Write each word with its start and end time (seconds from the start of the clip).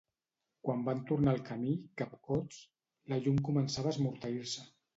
Quan 0.67 0.79
van 0.87 1.03
tornar 1.11 1.33
al 1.37 1.43
camí, 1.49 1.75
capcots, 2.03 2.59
la 3.13 3.23
llum 3.27 3.41
començava 3.51 3.95
a 3.95 3.97
esmorteir-se. 3.99 4.71